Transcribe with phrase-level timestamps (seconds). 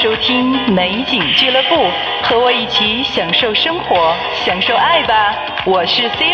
[0.00, 1.74] 收听美景俱乐部，
[2.22, 5.34] 和我一起享受生活，享受爱吧！
[5.66, 6.32] 我是 c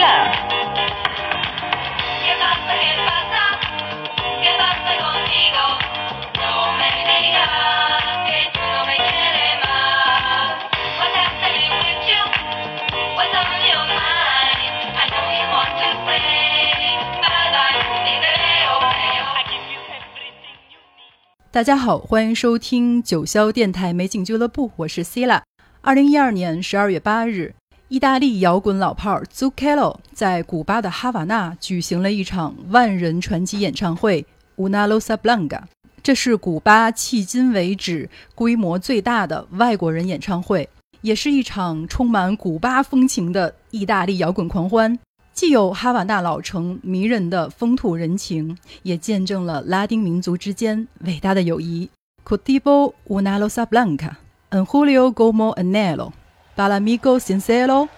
[21.55, 25.41] 大家好，欢迎收听九霄电台美景俱乐部，我是 c i l a
[25.83, 27.55] 二零一二年十二月八日，
[27.87, 34.27] 意大利摇滚老炮 Zucchero 在古巴的哈瓦那举行了一场万人传奇演唱会
[34.57, 35.61] Una Rosa Blanca。
[36.03, 40.69] 这是古巴迄今为止规模最大的外国人演唱会，
[41.03, 44.99] 也是一场充满古巴风情的意大利摇滚狂欢。
[45.35, 51.91] 既有哈瓦那老城迷人的风土人情，也见证了拉丁民族之间伟大的友谊。
[52.25, 54.19] Contigo una rosa blanca,
[54.51, 56.13] en julio como enero,
[56.55, 57.89] para amigo sincero,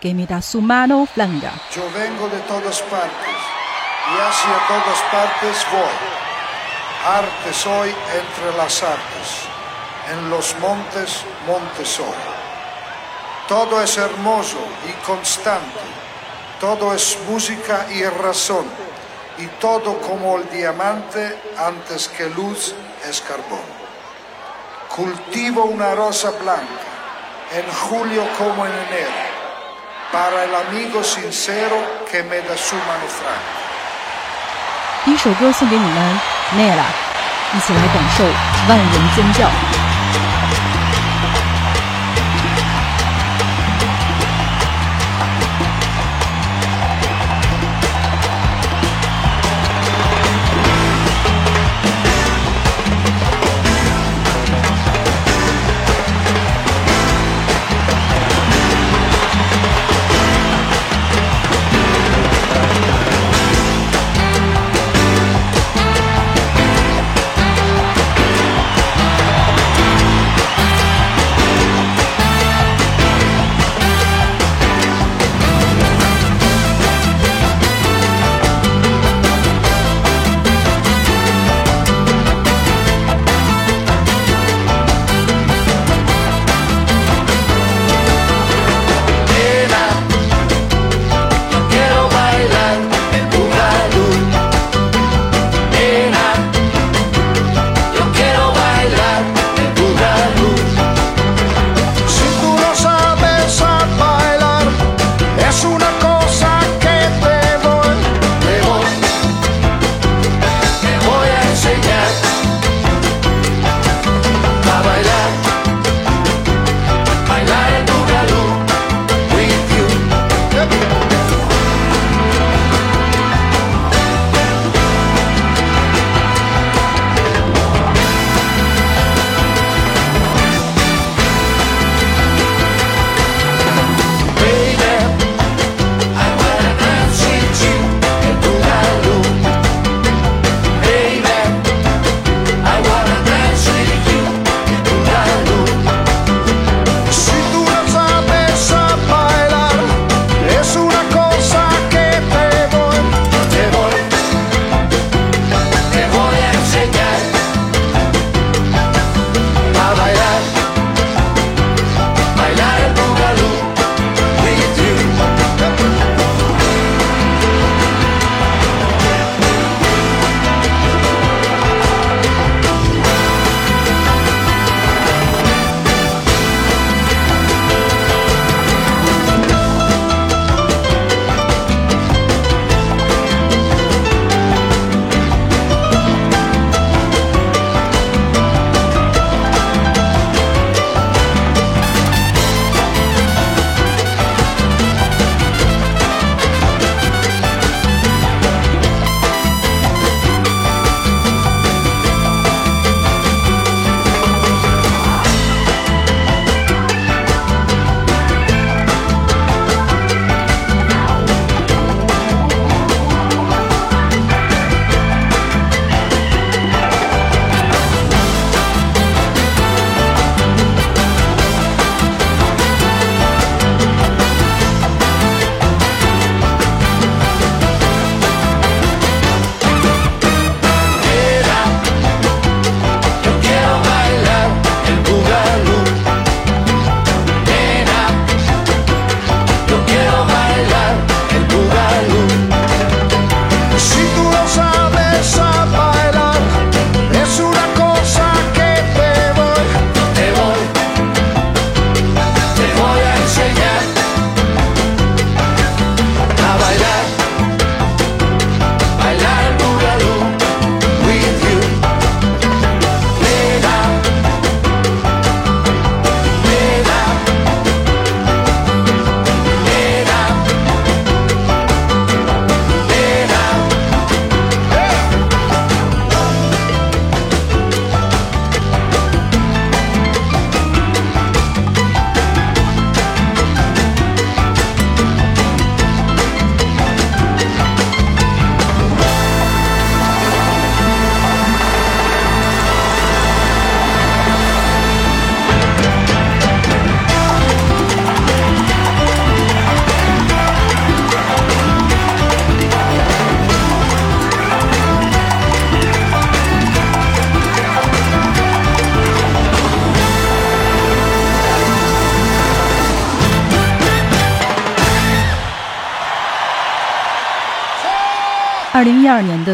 [0.00, 1.52] que me da su mano blanca.
[1.70, 3.38] Yo vengo de todas partes
[4.10, 5.94] y hacia todas partes voy.
[7.06, 9.46] Arte soy entre las artes,
[10.12, 12.18] en los montes, monte soy.
[13.46, 15.80] Todo es hermoso y constante,
[16.59, 18.65] todo es música y razón,
[19.37, 22.73] y todo como el diamante antes que luz
[23.07, 23.65] es carbón.
[24.95, 26.87] Cultivo una rosa blanca,
[27.51, 29.11] en julio como en enero,
[30.11, 31.75] para el amigo sincero
[32.09, 33.61] que me da su mano franca.
[35.03, 36.19] 第一首歌送给你们，
[36.57, 36.85] Nella，
[37.53, 38.23] 一起来感受
[38.67, 39.78] 万人尖叫。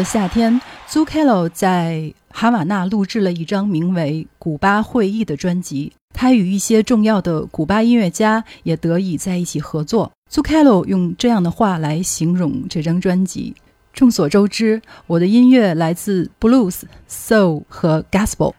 [0.07, 5.91] 夏天，Zucchero 在哈瓦那录制了一张名为《古巴会议》的专辑。
[6.13, 10.09] 他与一些重要的古巴音乐家也得以在一起合作。
[10.31, 13.53] Zucchero 用这样的话来形容这张专辑：
[13.91, 18.53] 众所周知，我的音乐来自 Blues、Soul 和 Gospel。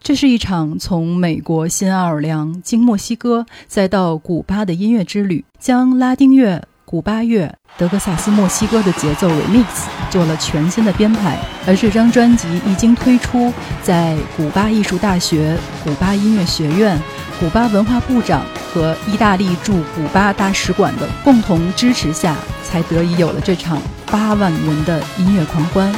[0.00, 6.62] 这是一场从美国新奥尔良经墨西哥再到古巴的音乐之旅，将拉丁乐。
[6.92, 9.64] 古巴乐、德克萨斯、墨西哥的节奏 remix
[10.10, 13.50] 做了全新的编排，而这张专辑一经推出，
[13.82, 17.00] 在古巴艺术大学、古巴音乐学院、
[17.40, 18.44] 古巴文化部长
[18.74, 23.80] 和意大利驻古巴大使馆的共同支持下，才得以有了这场
[24.10, 25.90] 八万人的音乐狂欢。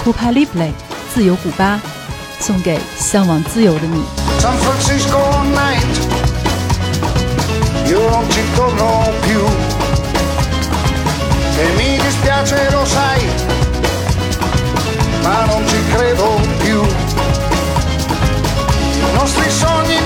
[0.00, 0.70] Cuba Libre，
[1.12, 1.80] 自由古巴，
[2.38, 4.04] 送给向往自由的你。
[12.46, 13.28] Mi dispiace lo sai,
[15.22, 16.80] ma non ci credo più.
[19.08, 19.98] I nostri sogni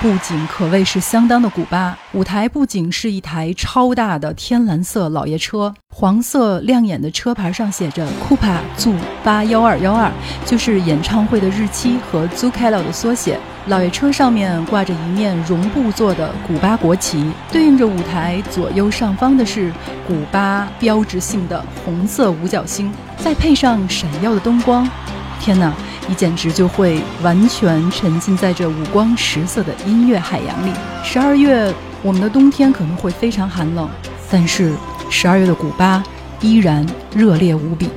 [0.00, 1.98] 布景可谓是相当的古巴。
[2.12, 10.12] 舞台布景是一台超大的天蓝色老爷车，黄色亮眼的车牌上写着 “Cupa Zu 八幺二幺二”，
[10.46, 13.40] 就是演唱会的日期和 Zucchero 的缩写。
[13.66, 19.72] 老爷车上面挂着一面绒布做的古巴国旗，对应着舞台左右上方的是
[20.06, 24.88] 古巴标志性的红色五角星，再配上闪耀的灯光，
[25.40, 25.74] 天哪！
[26.08, 30.72] 你简直就会完全沉浸在这五光十色的音乐海洋里。
[31.04, 31.72] 十二月，
[32.02, 33.86] 我们的冬天可能会非常寒冷，
[34.30, 34.72] 但是
[35.10, 36.02] 十二月的古巴
[36.40, 37.90] 依然热烈无比。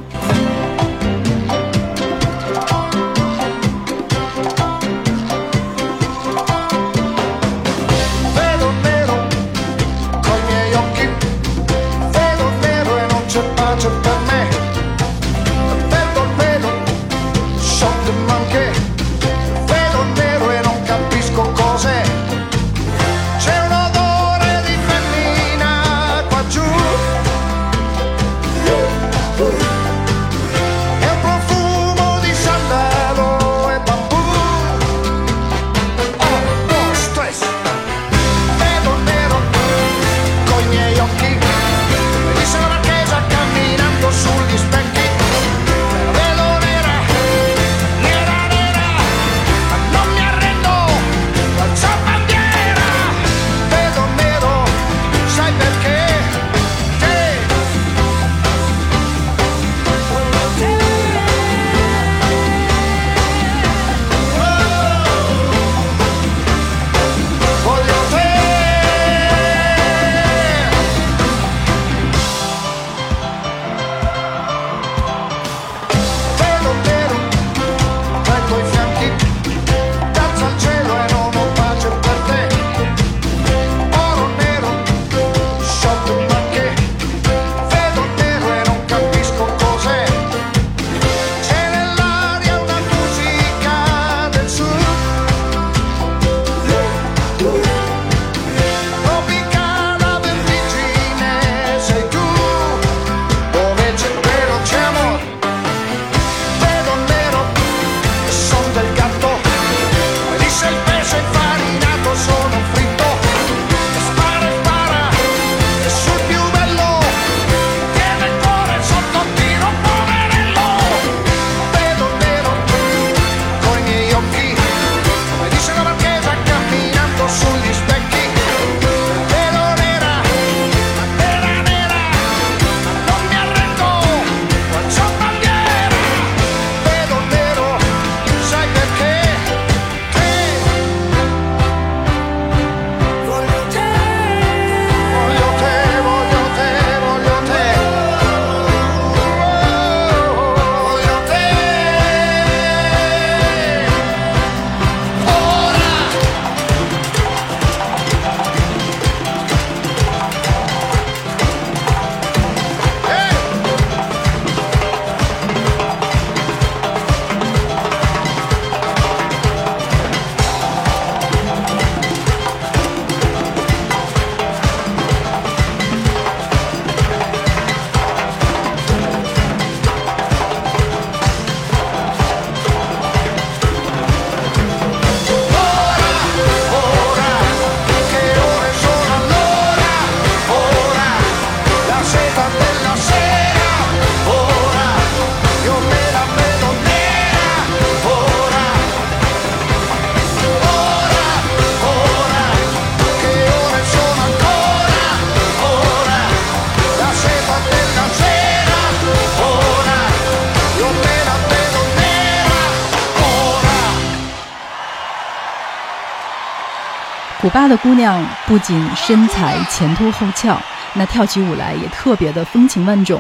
[217.41, 220.55] 古巴的姑娘不仅身材前凸后翘，
[220.93, 223.19] 那跳起舞来也特别的风情万种。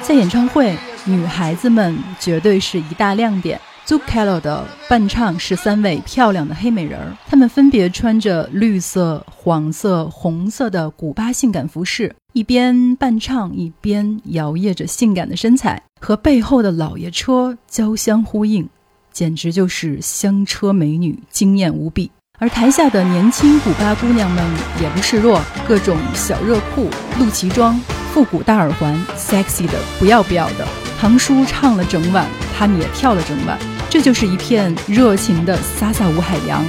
[0.00, 3.60] 在演唱会，女孩子们绝对是一大亮点。
[3.84, 18.68] Zucchero 的伴唱是三位漂亮的黑美人儿，她们分别穿着绿色、黄色、红色的古巴性感服饰，一边伴唱一边摇曳着性感的身材，和背后的老爷车交相呼应，
[19.10, 22.12] 简直就是香车美女，惊艳无比。
[22.40, 24.44] 而台下的年轻古巴姑娘们
[24.80, 27.78] 也不示弱，各种小热裤、露脐装、
[28.14, 30.64] 复古大耳环，sexy 的不要不要的。
[31.00, 33.58] 唐叔唱了整晚，他们也跳了整晚。
[33.90, 36.64] 这就是一片热情的萨萨舞海洋。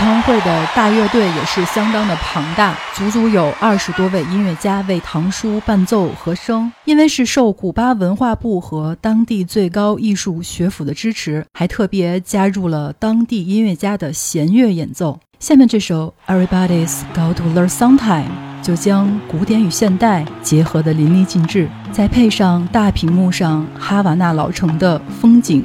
[0.00, 6.72] 演唱会的大乐队也是相当的庞大，足足有二十多位音乐家为唐叔伴奏和声。
[6.86, 15.20] 因为是受古巴文化部和当地最高艺术学府的支持，还特别加入了当地音乐家的弦乐演奏。
[15.38, 18.24] 下面这首《Everybody's Got to Learn Sometime》
[18.62, 25.62] 就将古典与现代结合的淋漓尽致，再配上大屏幕上哈瓦那老城的风景。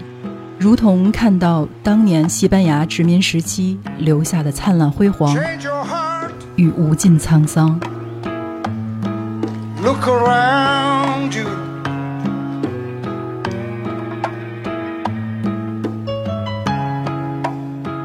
[0.57, 5.37] 如同看到当年西班牙殖民时期留下的灿烂辉煌
[6.55, 7.79] 与无尽沧桑。
[9.83, 11.45] Look around you.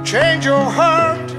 [0.05, 1.31] Change your heart.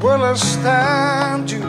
[0.00, 1.62] Will stand you.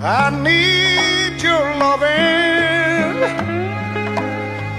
[0.00, 1.17] I need.
[1.42, 3.16] Your loving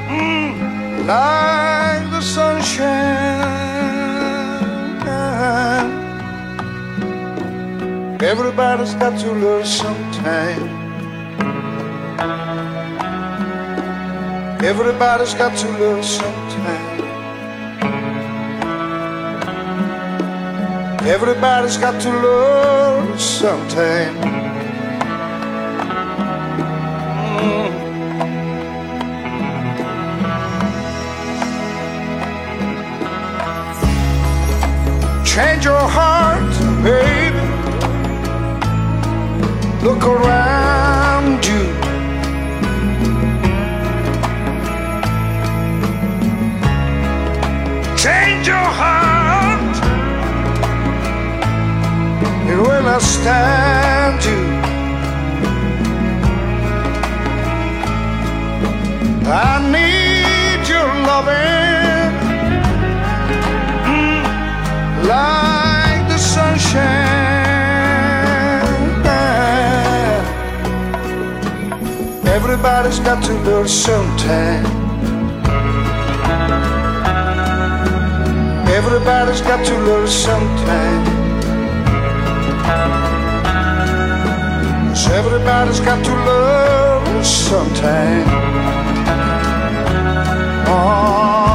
[0.09, 3.59] mm, like the sunshine.
[8.21, 10.67] Everybody's got to learn sometime.
[14.61, 16.99] Everybody's got to learn sometime.
[21.07, 24.38] Everybody's got to learn sometime.
[35.39, 36.51] Change your heart,
[36.83, 37.39] baby.
[39.85, 41.63] Look around you.
[47.95, 49.75] Change your heart.
[52.51, 54.41] It will stand you.
[59.31, 61.58] I need your loving
[65.09, 67.09] like the sunshine.
[72.37, 74.65] Everybody's got to learn sometime.
[78.77, 81.03] Everybody's got to learn sometime.
[84.89, 88.27] Yes, everybody's got to learn sometime.
[90.67, 91.48] Oh.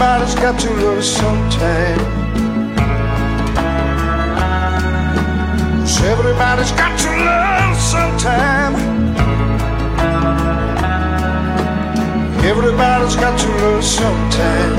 [0.00, 1.98] Everybody's got to learn sometime.
[5.80, 8.74] Yes, everybody's got to learn sometime.
[12.44, 14.78] Everybody's got to learn sometime.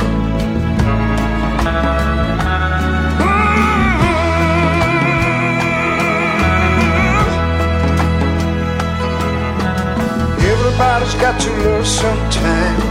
[10.40, 12.89] Everybody's got to learn sometime.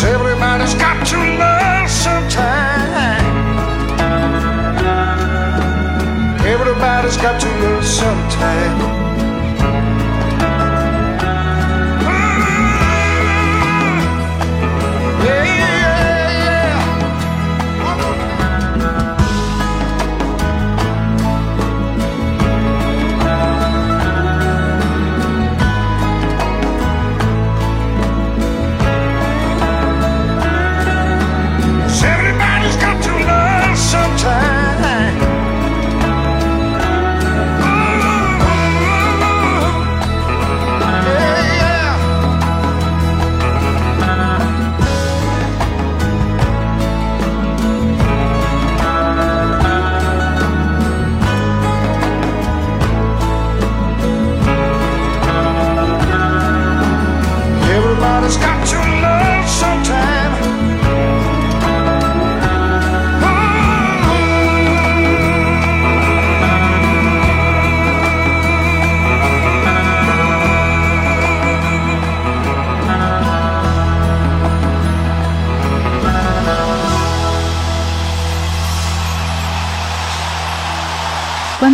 [0.00, 3.26] Everybody's got to learn sometime.
[6.46, 8.97] Everybody's got to learn sometime.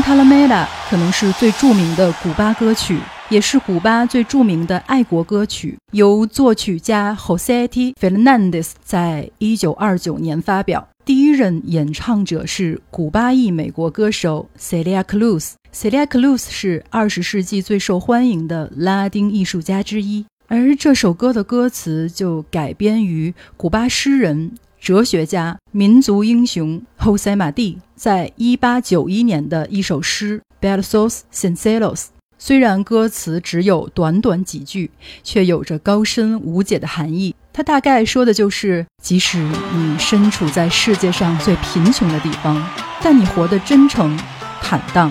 [0.04, 2.98] Guantanamera》可能是最著名的古巴歌曲，
[3.30, 7.94] 也是古巴最著名的爱国歌曲，由作曲家 Jose T.
[7.94, 10.86] Fernandez 在一九二九年发表。
[11.06, 15.52] 第一任演唱者是古巴裔美国歌手 Celia Cruz。
[15.72, 24.52] Celia Cruz 是二十世纪最受欢迎的拉丁艺术家之一，而这首歌的歌词就改编于古巴诗人
[24.84, 30.42] 哲学家、民族英雄 Jose 马蒂在1891年的一首诗
[30.82, 31.94] 《Versos Sinceros》。
[32.36, 34.90] 虽然歌词只有短短几句，
[35.22, 37.34] 却有着高深无解的含义。
[37.50, 42.62] 它大概说的就是，即使你身处在世界上最贫穷的地方，
[43.02, 44.14] 但你活得真诚、
[44.60, 45.10] 坦荡，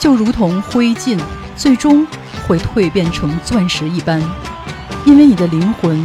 [0.00, 1.16] 就如同灰烬，
[1.56, 2.04] 最终
[2.48, 4.20] 会蜕变成钻石一般，
[5.06, 6.04] 因为你的灵魂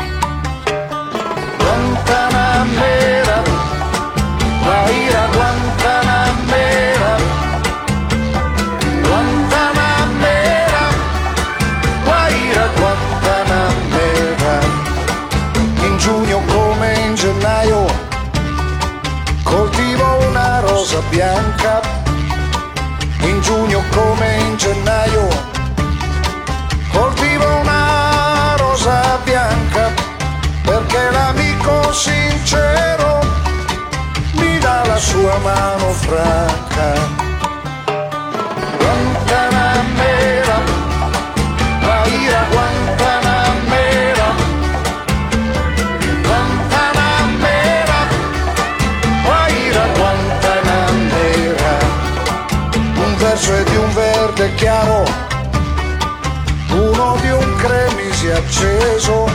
[58.51, 59.25] acceso,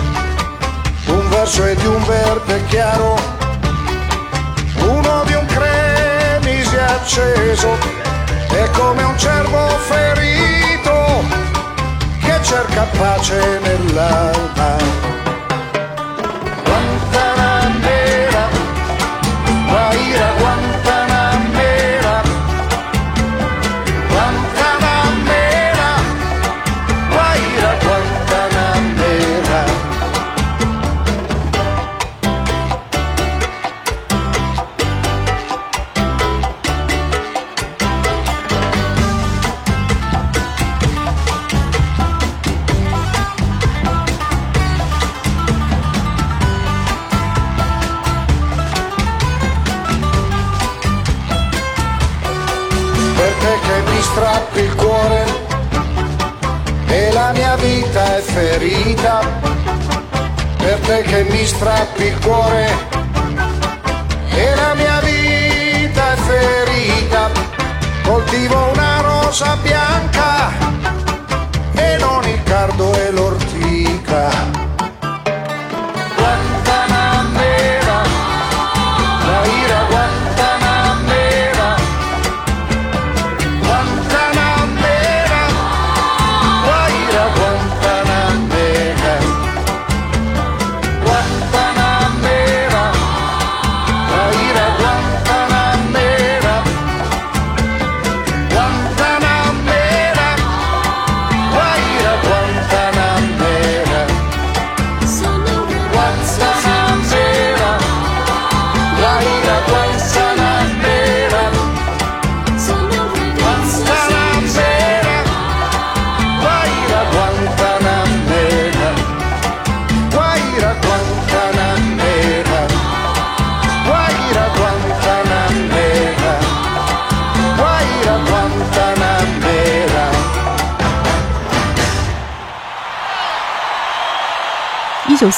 [1.06, 3.16] un verso e di un verde chiaro,
[4.80, 7.78] uno di un cremisi acceso,
[8.50, 11.24] è come un cervo ferito
[12.20, 15.05] che cerca pace nell'alba.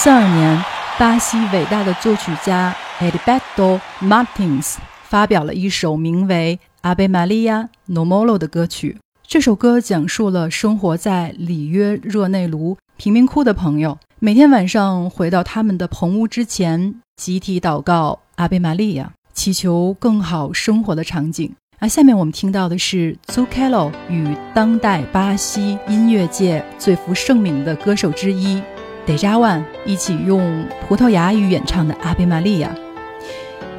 [0.00, 0.64] 四二年，
[0.96, 6.60] 巴西伟大的作曲家 Edi Berto Martins 发表了一首名为
[6.94, 8.98] 《Ave Maria No Molo》的歌曲。
[9.26, 21.52] 这首歌讲述了生活在里约热内卢贫民窟的朋友，每天晚上回到他们的棚屋之前，集体祷告《阿贝玛利亚》，祈求更好生活的场景。
[21.80, 28.62] 啊，下面我们听到的是 Zucchero 与当代巴西音乐界最负盛名的歌手之一
[29.08, 32.68] Deja Van 一起用葡萄牙语演唱的《阿贝玛利亚》。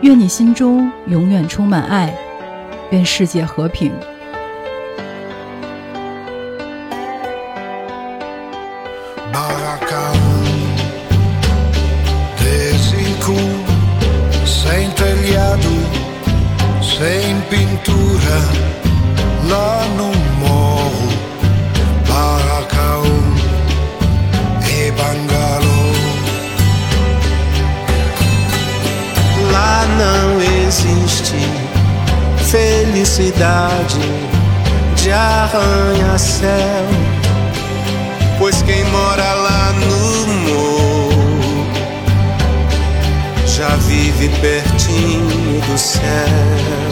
[0.01, 2.11] 愿你心中永远充满爱，
[2.89, 3.91] 愿世界和平。
[9.31, 10.15] Baracão
[12.39, 13.37] Desicu
[14.43, 15.69] Sem telhado
[16.81, 18.39] Sem pintura
[19.47, 21.28] Lá no more
[32.49, 33.99] felicidade
[34.95, 36.49] de arranha-céu.
[38.37, 41.67] Pois quem mora lá no morro
[43.45, 46.88] já vive pertinho do céu.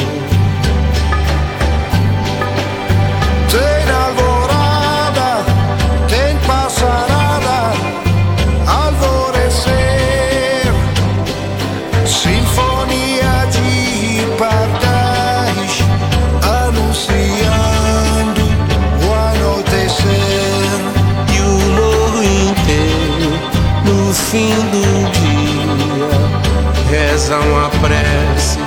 [27.28, 28.58] Rezam a prece,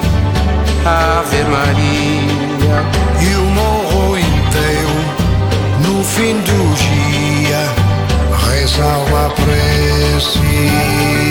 [0.84, 2.84] Ave Maria.
[3.18, 5.00] E o morro inteiro,
[5.80, 7.72] no fim do dia,
[8.46, 11.29] rezam a prece.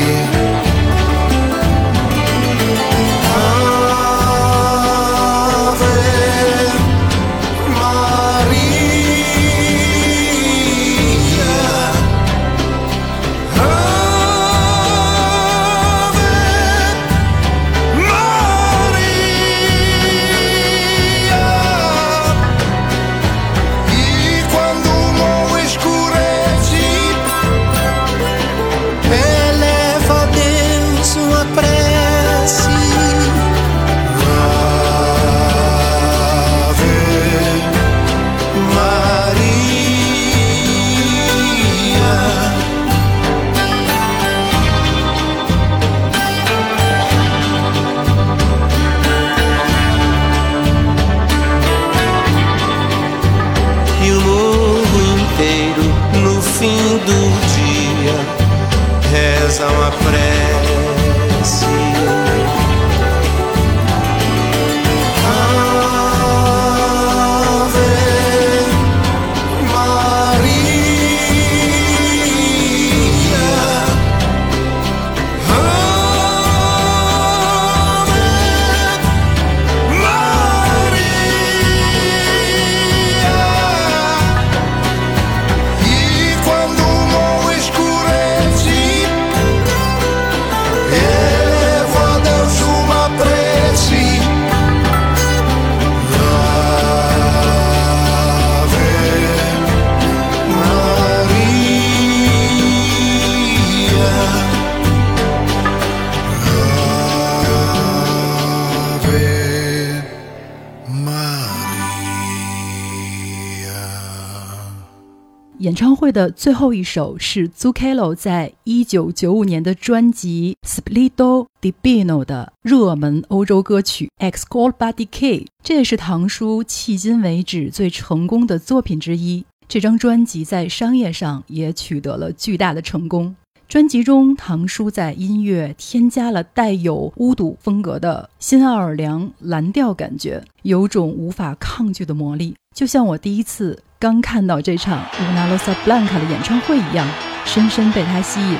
[116.12, 129.46] 的最后一首是 Zucchero 在一九九五年的专辑《Splido di Bino》的热门欧洲歌曲《Ex c o l b a d i K》，这也是唐叔迄今为止最成功的作品之一。
[129.68, 133.36] 这张专辑在商业上也取得了巨大的成功。
[133.68, 147.06] 专辑中，唐叔在音乐添加了带有巫毒风格的新奥尔良蓝调感觉，有种无法抗拒的魔力，就像我第一次刚看到这场乌纳洛萨布兰卡的演唱会一样，
[147.44, 148.58] 深深被他吸引。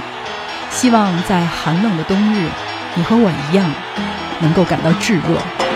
[0.70, 2.50] 希望在寒冷的冬日，
[2.94, 3.72] 你和我一样，
[4.42, 5.69] 能够感到炙热。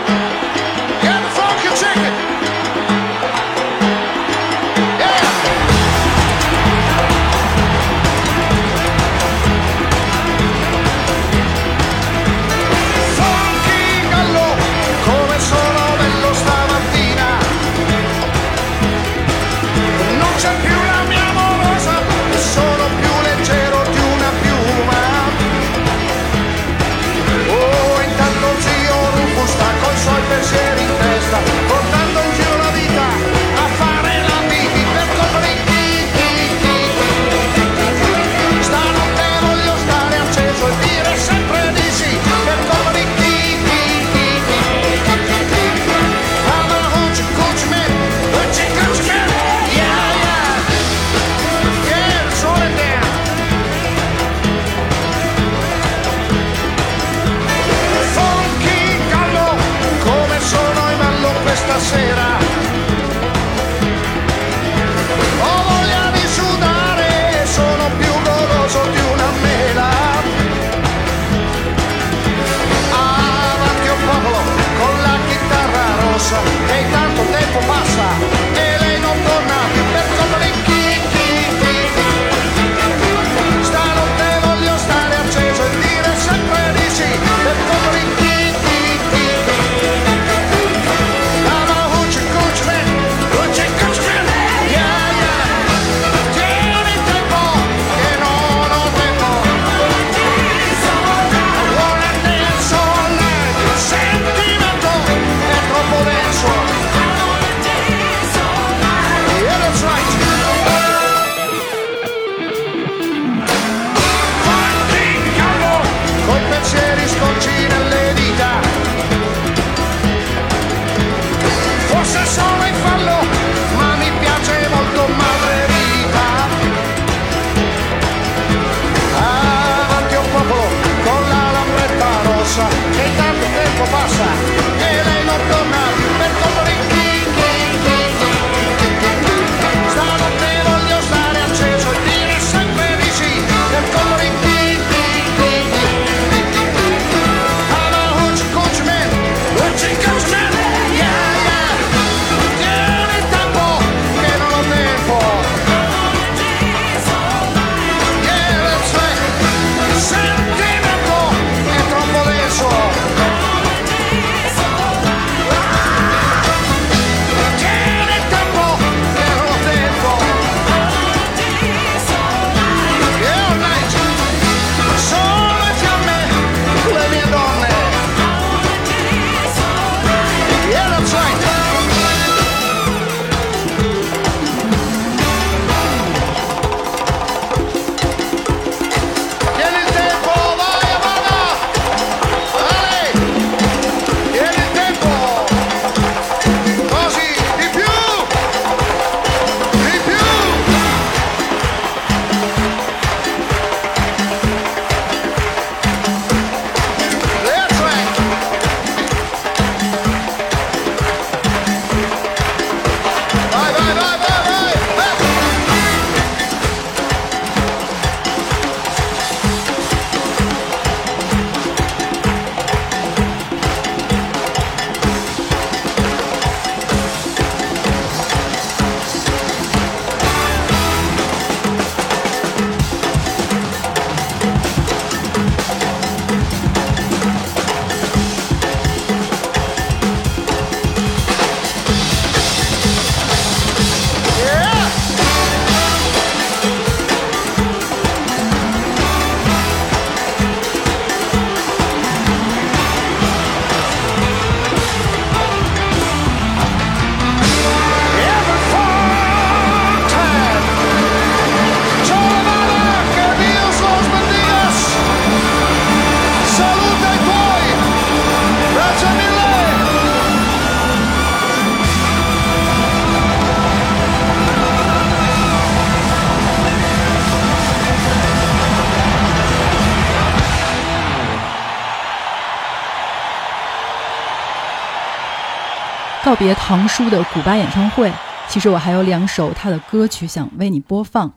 [286.34, 288.11] 告别唐叔的古巴演唱会，
[288.49, 291.31] 其实我还有两首他的歌曲想为你播放。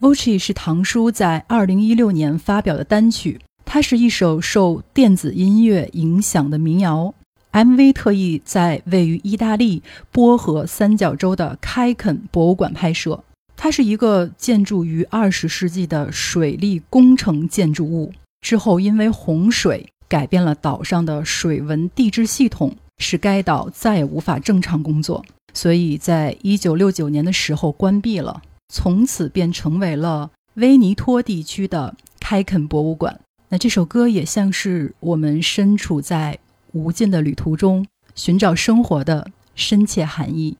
[0.00, 7.14] Voci 是唐叔在2016年发表的单曲，它是一首受电子音乐影响的民谣。
[7.52, 13.22] MV 特意在位于意大利波河三角洲的开垦博物馆拍摄，
[13.56, 18.12] 它是一个建筑于20世纪的水利工程建筑物。
[18.40, 22.74] 之后因为洪水改变了岛上的水文地质系统。
[23.00, 25.24] 使该岛再也无法正常工作，
[25.54, 33.18] 所以在一九六九年的时候关闭了，从此便成为了威尼托地区的开垦博物馆。
[33.48, 36.38] 那这首歌也像是我们身处在
[36.72, 37.84] 无尽的旅途中
[38.14, 40.56] 寻找生活的深切含义。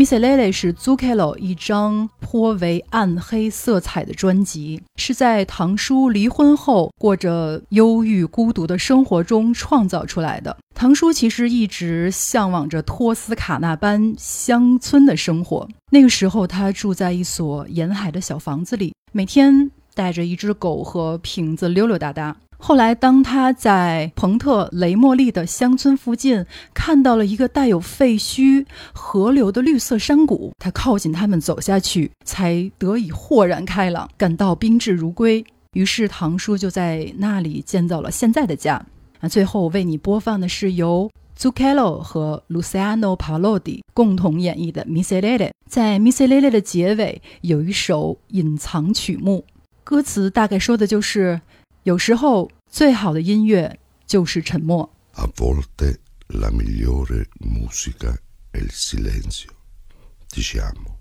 [0.00, 10.56] Miscelele》是 Zucchero 一张颇为暗黑色彩的专辑，是在堂叔离婚后过着忧郁孤独的生活中创造出来的。
[10.74, 15.68] 堂叔其实一直向往着托斯卡纳般乡村的生活。
[15.90, 22.34] 那个时候，他住在一所沿海的小房子里，每天带着一只狗和瓶子溜溜达达。
[22.62, 26.44] 后来，当他在彭特雷莫利的乡村附近
[26.74, 35.42] 看到了一个带有废墟河流的绿色山谷，他靠近他们走下去，才得以豁然开朗，感到宾至如归。
[35.72, 38.84] 于是，唐叔就在那里建造了现在的家。
[39.20, 45.38] 那最后为你播放的是由 Zucchello 和 Luciano Palodi 共同演绎的《Miserere》。
[45.66, 49.44] 在《Miserere》的结尾有一首隐藏曲目，
[49.82, 51.40] 歌词大概说的就是。
[51.84, 54.90] 有时候，最好的音乐就是沉默。
[55.14, 58.18] A volte la migliore musica
[58.52, 59.50] è il silenzio,
[60.30, 60.98] diciamo.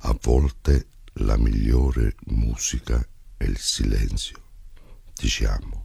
[0.00, 3.04] A volte la migliore musica
[3.36, 4.38] è il silenzio,
[5.16, 5.84] diciamo.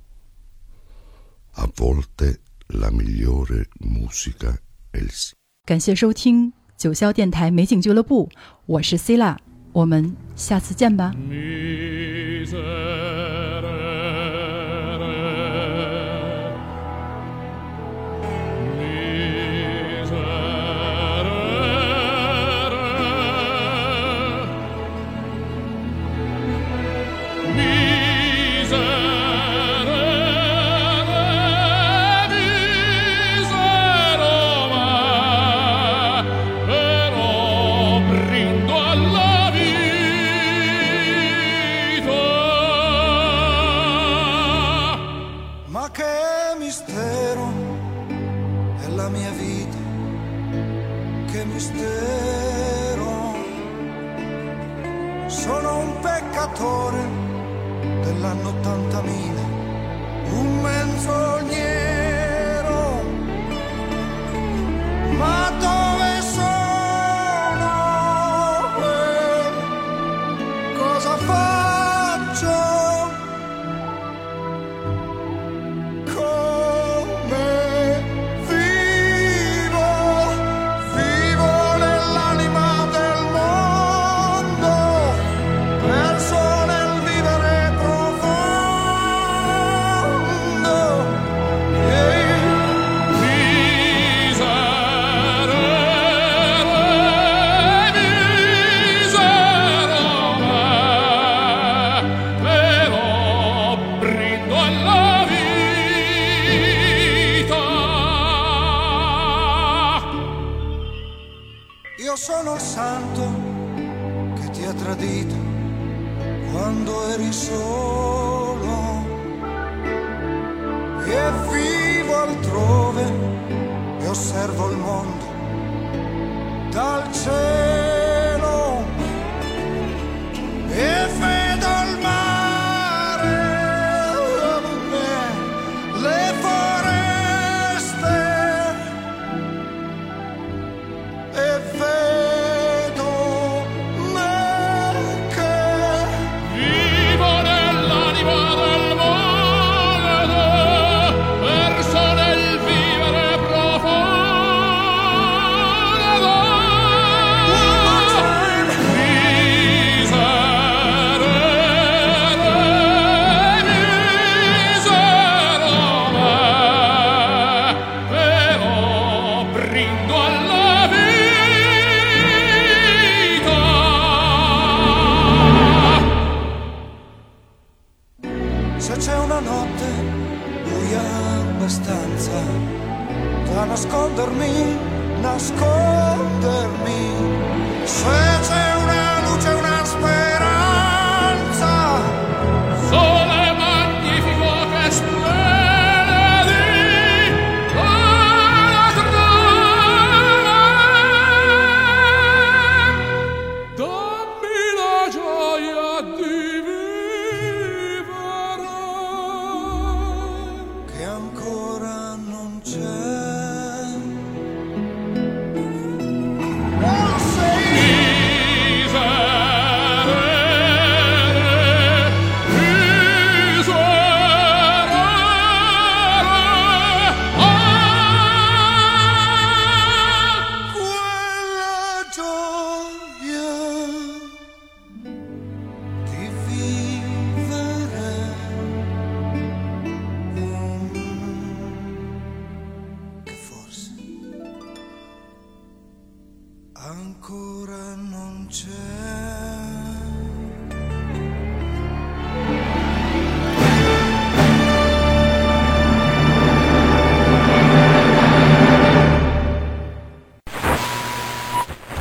[1.55, 4.57] A volte la migliore musica
[4.91, 5.37] è il silenzio.
[5.65, 8.29] 感谢收听九霄电台美景俱乐部，
[8.65, 9.37] 我是 Cila，
[9.71, 11.13] 我们下次见吧。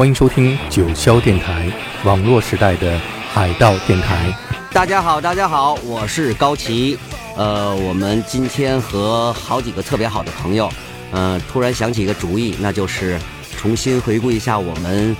[0.02, 1.70] 欢迎收听九霄电台，
[2.02, 2.98] 网络时代的
[3.32, 4.36] 海盗电台。
[4.72, 6.98] 大家好，大家好，我是高奇。
[7.36, 10.68] 呃，我们今天和好几个特别好的朋友，
[11.12, 13.16] 嗯、突然想起一个主意，那就是
[13.56, 15.16] 重新回顾一下我们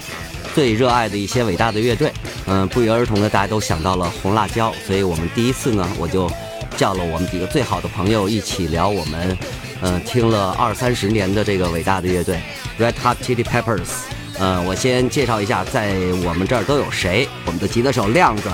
[0.53, 2.13] 最热爱的一些伟大的乐队。
[2.47, 6.29] 嗯、不约而同的，大家都想到了红辣椒，所以我们第一次呢，我就
[6.77, 9.39] 叫了我们几个最好的朋友一起聊我们，
[9.83, 12.41] 嗯、听了二三十年的这个伟大的乐队
[12.81, 14.11] Red Hot Chili Peppers。
[14.45, 17.29] 嗯、我先介绍一下，在我们这儿都有谁。
[17.47, 18.51] 我们的吉他手亮子，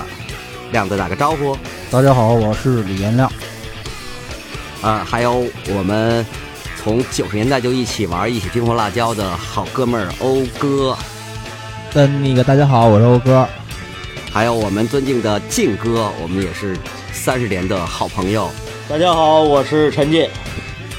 [0.71, 1.57] 亮子打个招呼。
[1.89, 3.27] 大家好，我是李延亮。
[4.83, 6.23] 啊，还有我们
[6.77, 10.95] 从九十年代就一起玩、一起听红辣椒的好哥们儿欧哥，
[11.91, 13.47] 跟那个大家好，我是欧哥。
[14.31, 16.77] 还有我们尊敬的靖哥，我们也是
[17.11, 18.47] 三十年的好朋友。
[18.87, 20.29] 大家好，我是陈进。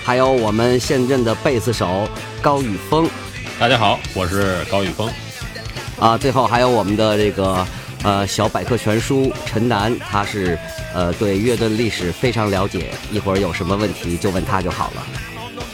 [0.02, 2.08] 还有我们现任的贝斯手
[2.42, 3.08] 高宇峰，
[3.60, 5.06] 大家好，我是高宇峰。
[5.98, 7.66] 啊，最后还有我们的这个
[8.02, 10.58] 呃小百科全书陈楠，他是
[10.94, 15.02] 呃对乐队历史非常了解，一会儿有什么问题就问他就好了。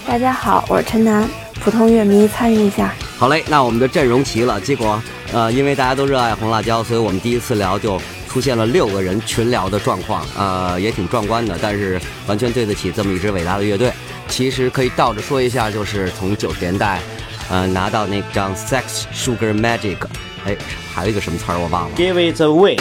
[0.05, 1.29] 大家好，我是陈楠，
[1.61, 2.93] 普通乐迷参与一下。
[3.17, 5.01] 好嘞，那我们的阵容齐了，结果
[5.33, 13.93] 呃因为大家都热爱红辣椒，所以我们第一次聊就出现了六个人群聊的状况，呃也挺壮观的，但是完全对得起这么一支伟大的乐队。
[14.27, 17.01] 其实可以倒着说一下，就是从九十年代。
[17.49, 19.97] 呃，拿到那张《Sex Sugar Magic》，
[20.45, 20.57] 哎，
[20.93, 21.97] 还有一个什么词儿我忘了。
[21.97, 22.77] Give it away。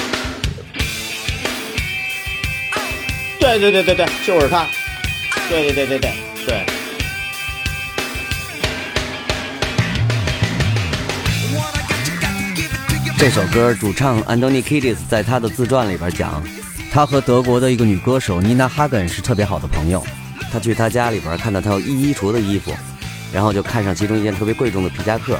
[3.39, 4.66] 对对对对对，就是他。
[5.47, 6.11] 对对对对对
[6.47, 6.66] 对。
[13.18, 16.43] 这首歌主唱 Anthony Kiedis 在他的自传里边讲，
[16.91, 20.03] 他和德国的一个女歌手 Nina Hagen 是特别好的朋友。
[20.51, 22.72] 他去他家里边看到他有一衣橱的衣服。
[23.36, 25.38] 然后就看上其中一件特别贵重的皮夹克，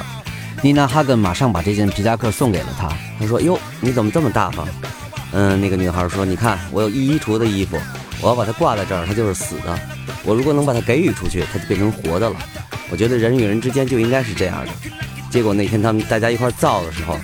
[0.60, 2.90] 妮娜哈根马上把这件皮夹克送给了他。
[3.18, 4.68] 他说：“哟，你怎么这么大方？”
[5.32, 7.78] 嗯，那个女孩说：“你看，我有一衣橱的衣服，
[8.20, 9.80] 我要把它挂在这儿，它就是死的。
[10.24, 12.36] 我如果能把它给予出去，它就变成活的了。
[12.90, 14.72] 我觉得人与人之间就应该是这样的。”
[15.32, 17.18] 结果那天他们大家一块造的时候，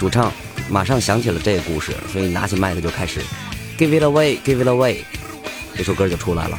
[0.00, 0.32] 主唱
[0.68, 3.20] 马上想起了这个故事，所以拿起麦克就开始
[3.78, 4.96] “Give it away, give it away”，
[5.76, 6.58] 这首歌就出来了。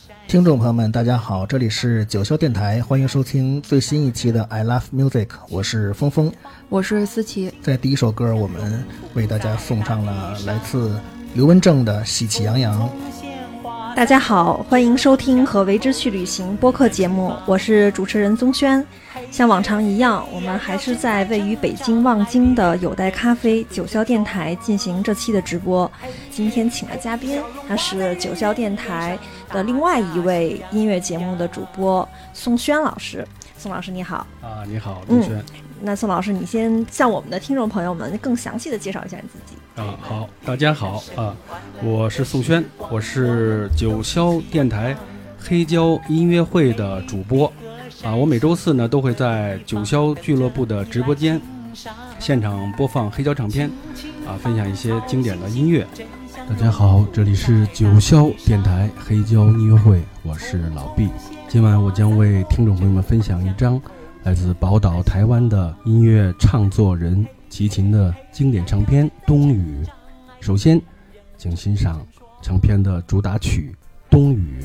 [0.27, 6.31] 听众朋友们，大家好，这里是九霄电台，欢迎收听最新一期的 I Love Music，我是峰峰，
[6.69, 7.53] 我是思琪。
[7.61, 10.97] 在第一首歌，我们为大家送上了来自
[11.33, 12.89] 刘文正的《喜气洋洋》。
[13.95, 18.85] 大家好，欢迎收听和为之去旅行播客节目，我是主持人宗轩。
[19.29, 25.89] 像往常一样，我们还是在位于北京望京的有待咖啡九霄电台进行这期的直播。
[26.29, 29.17] 今天请的嘉宾，他是九霄电台
[29.49, 33.27] 的另外一位音乐节目的主播宋轩老师。
[33.57, 35.01] 宋老师你好啊，你好。
[35.07, 35.43] 嗯、
[35.81, 39.57] 那宋老师，你先向我们的听众朋友们更详细的介绍一下你自己。
[39.75, 41.33] 啊，好，大家好啊，
[41.81, 44.95] 我是宋轩，我是九霄电台
[45.39, 47.51] 黑胶音乐会的主播
[48.03, 51.39] 啊，我每周四呢都会在九霄俱乐部的直播间
[52.19, 53.71] 现场播放黑胶唱片
[54.27, 55.87] 啊，分享一些经典的音乐。
[56.49, 61.07] 大家好，这里是九霄电台黑胶音乐会，我是老毕。
[61.47, 63.81] 今晚我将为听众朋友们分享一张
[64.23, 69.83] 来自宝岛台湾的音乐唱作人齐秦的经典唱片《冬雨》。
[70.39, 70.81] 首先，
[71.37, 71.99] 请欣赏
[72.41, 73.75] 唱片的主打曲
[74.09, 74.63] 《冬雨》。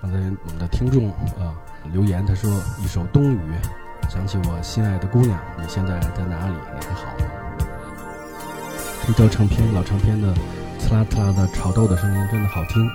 [0.00, 1.58] 刚才我们的听众啊
[1.94, 2.50] 留言，他说
[2.84, 3.38] 一首《冬雨》，
[4.12, 6.52] 想起我心爱的姑娘，你现在在哪里？
[6.52, 7.24] 你还好吗？
[9.06, 10.34] 黑胶唱片，老唱片的。
[10.78, 12.86] 呲啦呲啦的炒豆的声音真的好听，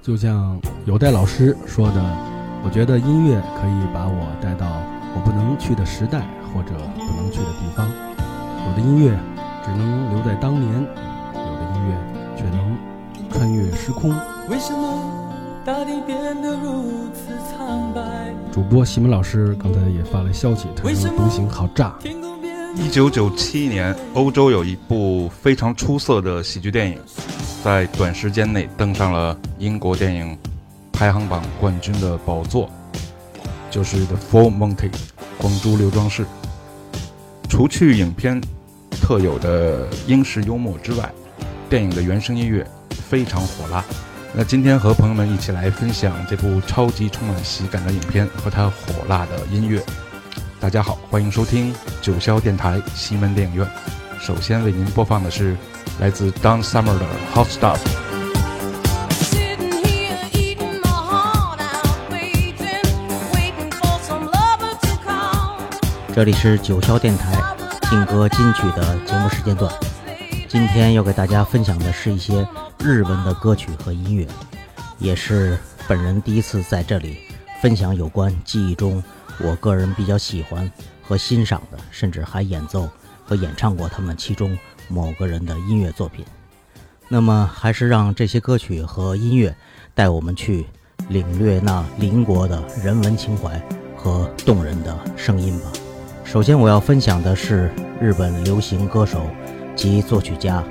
[0.00, 2.00] 就像有代老师说的，
[2.62, 4.82] 我觉得音乐可以把我带到
[5.14, 7.88] 我不能去的时代或者不能去的地方。
[8.66, 9.16] 有的音乐
[9.64, 11.96] 只能留在当年，有的音乐
[12.36, 12.76] 却能
[13.30, 14.10] 穿越时空。
[14.48, 15.22] 为什么
[15.64, 18.34] 大地变得如此苍白？
[18.52, 21.94] 主播西门老师刚才也发来消息，他说独行好炸。
[22.76, 26.98] 一九九七年，欧洲有一部非常出色的喜剧电影，
[27.62, 30.36] 在短时间内登上了英国电影
[30.92, 32.68] 排行榜冠军的宝座。
[33.74, 34.88] 就是 The Full Monty
[35.36, 36.24] 光珠刘装饰。
[37.48, 38.40] 除去影片
[38.88, 41.12] 特有的英式幽默之外，
[41.68, 42.64] 电影的原声音乐
[43.10, 43.84] 非常火辣。
[44.32, 49.82] 那今天和朋友们一起来分享这部超级充满喜感的影片和它火辣的音乐。
[50.60, 53.68] 大家好，欢迎收听九霄电台西门电影院。
[54.20, 55.56] 首先为您播放的是
[55.98, 58.03] 来自 Don Summer 的 Hot Stuff。
[66.14, 67.42] 这里是九霄电台
[67.90, 69.68] 劲歌金曲的节目时间段。
[70.48, 72.46] 今天要给大家分享的是一些
[72.78, 74.24] 日文的歌曲和音乐，
[75.00, 75.58] 也是
[75.88, 77.18] 本人第一次在这里
[77.60, 79.02] 分享有关记忆中
[79.40, 80.70] 我个人比较喜欢
[81.02, 82.88] 和欣赏的，甚至还演奏
[83.24, 84.56] 和演唱过他们其中
[84.86, 86.24] 某个人的音乐作品。
[87.08, 89.52] 那么，还是让这些歌曲和音乐
[89.94, 90.64] 带我们去
[91.08, 93.60] 领略那邻国的人文情怀
[93.96, 95.72] 和动人的声音吧。
[96.24, 97.70] 首先，我要分享的是
[98.00, 99.30] 日本流行歌手
[99.76, 100.64] 及作曲家，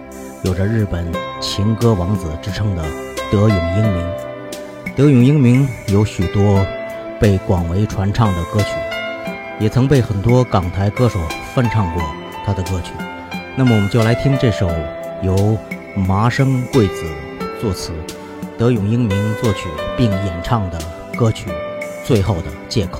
[0.44, 1.08] 有着日本
[1.40, 2.84] 情歌王子之称的
[3.32, 4.12] 德永英明。
[4.96, 6.66] 德永英明有许多
[7.20, 8.70] 被广为传唱的歌曲，
[9.60, 11.20] 也曾被很多港台歌手
[11.54, 12.04] 翻唱过
[12.44, 12.92] 他的歌曲。
[13.56, 14.70] 那么，我们就来听这首
[15.22, 15.58] 由
[15.96, 17.06] 麻生贵子
[17.62, 17.94] 作词、
[18.58, 20.80] 德永英明作曲并演唱的
[21.16, 21.50] 歌曲
[22.04, 23.00] 《最后的借口》。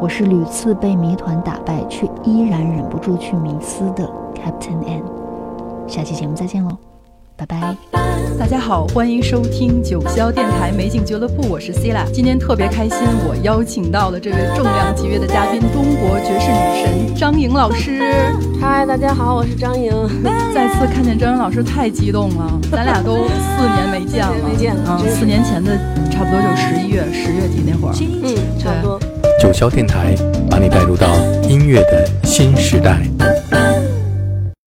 [0.00, 5.02] 我是屡次被谜团打败，却依然忍不住去迷思的 Captain N。
[5.86, 6.70] 下期节目再见喽，
[7.36, 7.76] 拜拜。
[8.38, 12.96] 大家好，欢迎收听九霄电台美景俱乐部，我是 c i l a 今天特别开心，
[13.28, 18.00] 我邀请到了这位重量级别的嘉宾——中国爵士女神张莹老师。
[18.58, 19.92] 嗨，大家好，我是张莹。
[20.54, 22.58] 再次看见张莹老师，太激动了。
[22.72, 25.76] 咱俩都四年没见了， 没见啊，四年前的
[26.10, 27.94] 差不多就十一月、十月底那会儿。
[28.00, 28.98] 嗯，差不多。
[29.40, 30.14] 九霄电台
[30.50, 31.16] 把你带入到
[31.48, 33.00] 音乐的新时代。